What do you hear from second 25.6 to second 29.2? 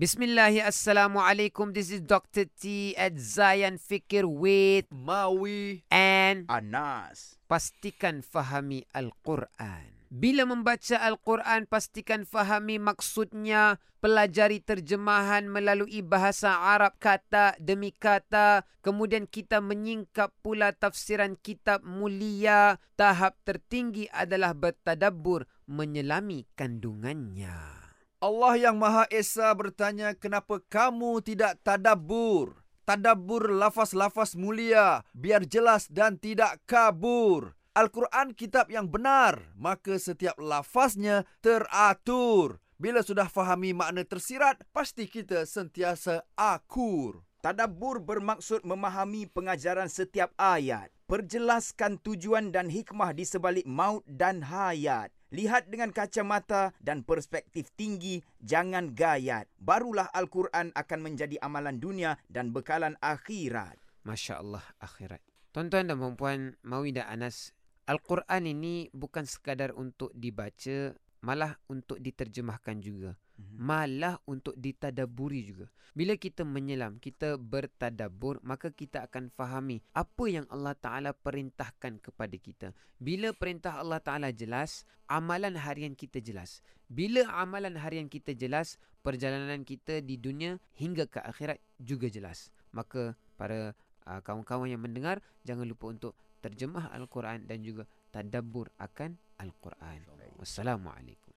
menyelami kandungannya. Allah yang Maha